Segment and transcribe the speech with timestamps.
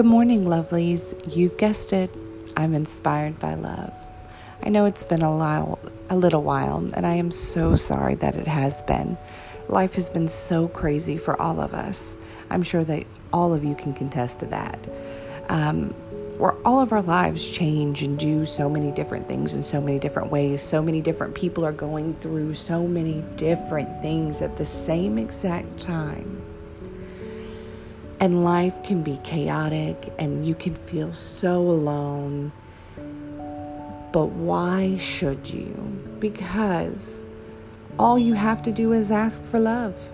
[0.00, 1.36] Good morning, lovelies.
[1.36, 2.10] You've guessed it.
[2.56, 3.92] I'm inspired by love.
[4.62, 8.34] I know it's been a while, a little while, and I am so sorry that
[8.34, 9.18] it has been.
[9.68, 12.16] Life has been so crazy for all of us.
[12.48, 14.88] I'm sure that all of you can contest to that.
[15.50, 15.90] Um,
[16.38, 19.98] where all of our lives change and do so many different things in so many
[19.98, 20.62] different ways.
[20.62, 25.78] So many different people are going through so many different things at the same exact
[25.78, 26.49] time.
[28.20, 32.52] And life can be chaotic and you can feel so alone.
[34.12, 35.72] But why should you?
[36.20, 37.26] Because
[37.98, 40.10] all you have to do is ask for love.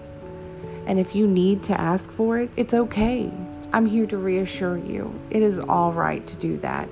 [0.86, 3.32] And if you need to ask for it, it's okay.
[3.72, 5.12] I'm here to reassure you.
[5.30, 6.88] It is all right to do that.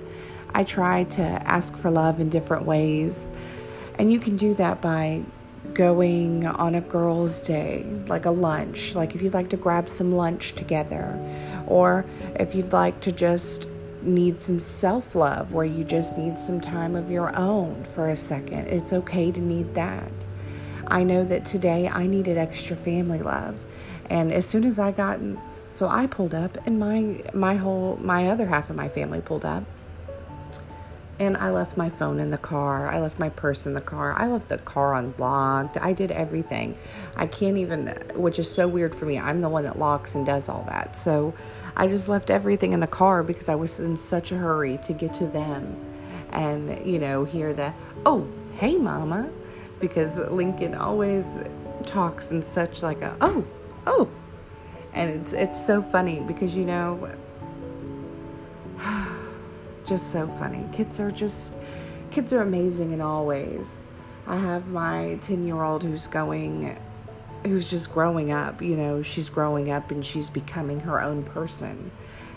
[0.52, 3.28] I try to ask for love in different ways,
[3.98, 5.23] and you can do that by
[5.74, 10.12] going on a girls' day, like a lunch, like if you'd like to grab some
[10.12, 11.18] lunch together,
[11.66, 13.68] or if you'd like to just
[14.02, 18.16] need some self love where you just need some time of your own for a
[18.16, 18.68] second.
[18.68, 20.12] It's okay to need that.
[20.87, 23.65] I know that today I needed extra family love.
[24.10, 25.18] And as soon as I got
[25.68, 29.45] so I pulled up and my my whole my other half of my family pulled
[29.45, 29.65] up.
[31.18, 32.88] And I left my phone in the car.
[32.88, 34.15] I left my purse in the car.
[34.18, 35.76] I left the car unlocked.
[35.76, 36.76] I did everything.
[37.16, 39.18] I can't even which is so weird for me.
[39.18, 40.96] I'm the one that locks and does all that.
[40.96, 41.34] So
[41.76, 44.93] I just left everything in the car because I was in such a hurry to
[44.93, 45.76] get to them
[46.34, 47.73] and you know hear the
[48.04, 48.28] oh
[48.59, 49.30] hey mama
[49.80, 51.38] because lincoln always
[51.84, 53.45] talks in such like a oh
[53.87, 54.09] oh
[54.93, 57.09] and it's it's so funny because you know
[59.85, 60.66] just so funny.
[60.73, 61.54] Kids are just
[62.10, 63.80] kids are amazing in all ways.
[64.27, 66.78] I have my 10 year old who's going
[67.44, 71.91] who's just growing up you know she's growing up and she's becoming her own person.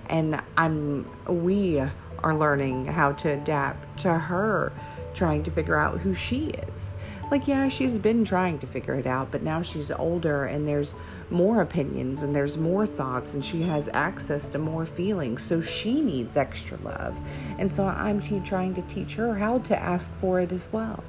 [0.09, 1.79] And i'm we
[2.23, 4.71] are learning how to adapt to her
[5.13, 6.93] trying to figure out who she is
[7.29, 10.95] like, yeah, she's been trying to figure it out, but now she's older and there's
[11.29, 15.43] more opinions and there's more thoughts and she has access to more feelings.
[15.43, 17.19] So she needs extra love.
[17.57, 21.03] And so I'm t- trying to teach her how to ask for it as well.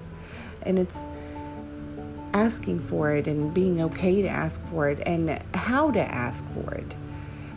[0.62, 1.08] And it's
[2.32, 6.74] asking for it and being okay to ask for it and how to ask for
[6.74, 6.96] it.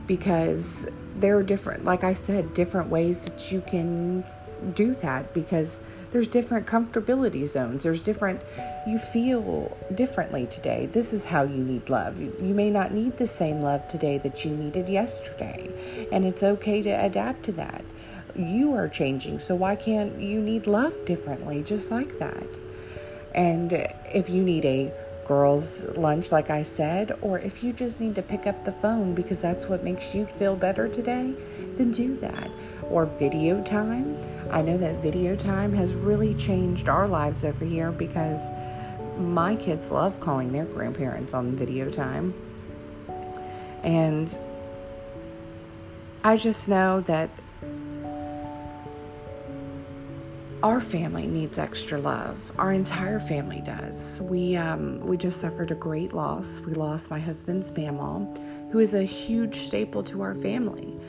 [0.05, 4.23] Because there are different, like I said, different ways that you can
[4.75, 5.79] do that because
[6.11, 7.83] there's different comfortability zones.
[7.83, 8.41] There's different,
[8.85, 10.87] you feel differently today.
[10.91, 12.19] This is how you need love.
[12.19, 16.07] You may not need the same love today that you needed yesterday.
[16.11, 17.83] And it's okay to adapt to that.
[18.35, 22.59] You are changing, so why can't you need love differently, just like that?
[23.33, 23.73] And
[24.13, 24.93] if you need a
[25.25, 29.15] girls' lunch, like I said, or if you just need to pick up the phone
[29.15, 31.33] because that's what makes you feel better today,
[31.75, 32.51] then do that.
[32.89, 34.17] Or video time
[34.51, 38.49] I know that video time has really changed our lives over here because
[39.17, 42.33] my kids love calling their grandparents on video time.
[43.81, 44.37] And
[46.23, 47.29] I just know that
[50.61, 52.37] our family needs extra love.
[52.57, 54.19] Our entire family does.
[54.21, 56.59] We um, we just suffered a great loss.
[56.59, 58.35] We lost my husband's mom,
[58.71, 60.99] who is a huge staple to our family.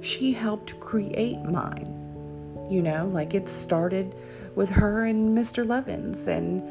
[0.00, 2.01] She helped create mine
[2.70, 4.14] you know, like it started
[4.54, 5.66] with her and Mr.
[5.66, 6.62] Levins and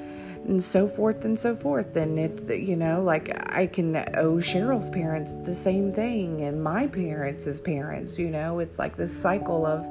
[0.45, 1.95] and so forth and so forth.
[1.95, 6.87] And it, you know, like I can owe Cheryl's parents the same thing and my
[6.87, 9.85] parents as parents, you know, it's like this cycle of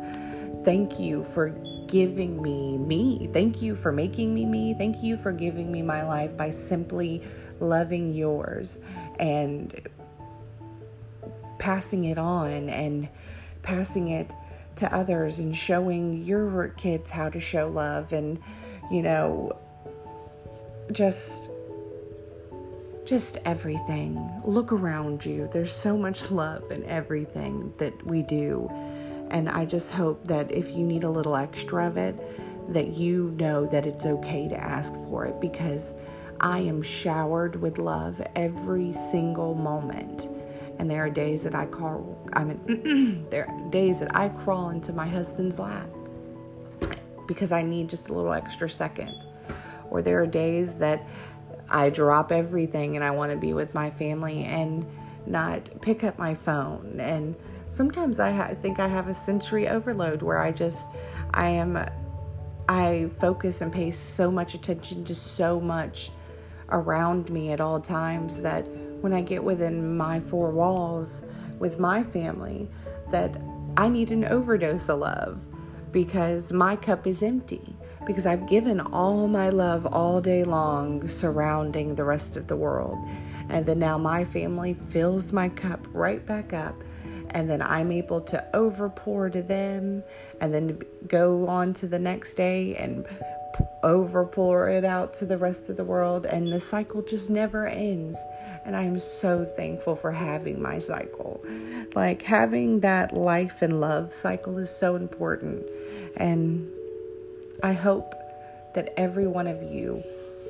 [0.65, 1.51] thank you for
[1.87, 3.29] giving me me.
[3.33, 4.75] Thank you for making me me.
[4.75, 7.23] Thank you for giving me my life by simply
[7.61, 8.81] loving yours
[9.19, 9.89] and
[11.59, 13.09] passing it on and
[13.63, 14.33] passing it
[14.81, 18.41] to others and showing your kids how to show love and
[18.91, 19.57] you know
[20.93, 21.51] just
[23.05, 24.31] just everything.
[24.45, 25.49] Look around you.
[25.53, 28.71] There's so much love in everything that we do.
[29.31, 32.19] And i just hope that if you need a little extra of it
[32.73, 35.95] that you know that it's okay to ask for it because
[36.41, 40.29] i am showered with love every single moment
[40.81, 44.71] and there are days that I call, I mean, there are days that I crawl
[44.71, 45.91] into my husband's lap
[47.29, 49.15] because I need just a little extra second.
[49.91, 51.07] Or there are days that
[51.69, 54.87] I drop everything and I want to be with my family and
[55.27, 56.99] not pick up my phone.
[56.99, 57.37] And
[57.69, 60.89] sometimes I ha- think I have a sensory overload where I just,
[61.35, 61.77] I am,
[62.71, 66.11] I focus and pay so much attention to so much
[66.71, 68.67] around me at all times that
[69.01, 71.23] when I get within my four walls
[71.59, 72.69] with my family
[73.11, 73.41] that
[73.77, 75.41] I need an overdose of love
[75.93, 77.77] because my cup is empty.
[78.07, 82.99] Because I've given all my love all day long surrounding the rest of the world.
[83.49, 86.75] And then now my family fills my cup right back up.
[87.31, 90.03] And then I'm able to overpour to them
[90.41, 93.07] and then go on to the next day and
[93.83, 96.27] overpour it out to the rest of the world.
[96.27, 98.17] And the cycle just never ends.
[98.65, 101.43] And I am so thankful for having my cycle.
[101.95, 105.67] Like having that life and love cycle is so important.
[106.17, 106.69] And
[107.63, 108.15] I hope
[108.75, 110.03] that every one of you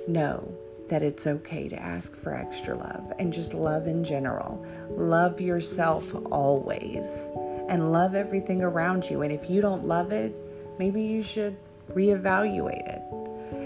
[0.09, 0.53] know
[0.88, 4.65] that it's okay to ask for extra love and just love in general.
[4.91, 7.31] Love yourself always
[7.69, 9.23] and love everything around you.
[9.23, 10.35] And if you don't love it,
[10.79, 11.56] maybe you should
[11.94, 13.19] reevaluate it.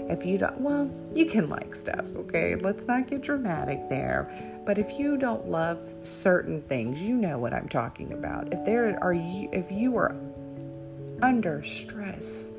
[0.09, 2.55] If you don't, well, you can like stuff, okay?
[2.55, 4.29] Let's not get dramatic there.
[4.65, 8.53] But if you don't love certain things, you know what I'm talking about.
[8.53, 10.15] If there are you, if you are
[11.21, 12.51] under stress,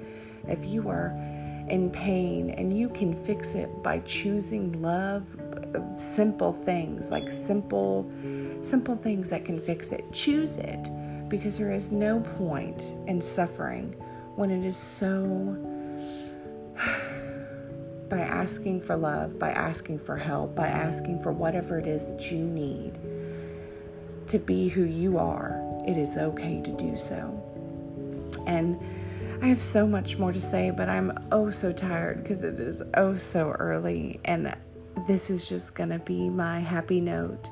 [0.48, 1.14] if you are
[1.68, 5.24] in pain and you can fix it by choosing love,
[5.94, 8.08] simple things like simple,
[8.62, 10.04] simple things that can fix it.
[10.12, 10.90] Choose it
[11.28, 13.92] because there is no point in suffering
[14.36, 15.56] when it is so
[18.08, 22.30] by asking for love, by asking for help, by asking for whatever it is that
[22.30, 22.98] you need
[24.28, 27.42] to be who you are, it is okay to do so.
[28.46, 28.78] And
[29.42, 32.82] I have so much more to say, but I'm oh so tired because it is
[32.94, 34.20] oh so early.
[34.24, 34.56] And
[35.06, 37.50] this is just going to be my happy note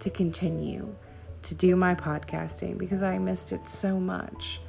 [0.00, 0.94] to continue
[1.42, 4.60] to do my podcasting because I missed it so much.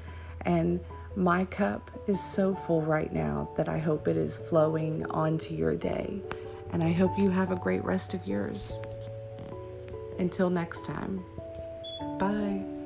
[0.41, 0.79] And
[1.17, 5.75] my cup is so full right now that I hope it is flowing onto your
[5.75, 6.21] day.
[6.71, 8.79] And I hope you have a great rest of yours.
[10.19, 11.25] Until next time,
[12.19, 12.76] bye.